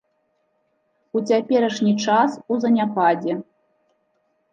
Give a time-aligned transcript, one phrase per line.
[1.19, 3.33] У цяперашні час у заняпадзе.